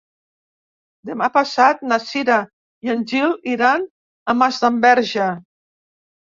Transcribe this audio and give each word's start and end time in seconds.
Demà 1.09 1.27
passat 1.35 1.83
na 1.91 1.99
Cira 2.07 2.39
i 2.89 2.95
en 2.95 3.05
Gil 3.13 3.37
iran 3.53 3.87
a 4.35 4.39
Masdenverge. 4.43 5.33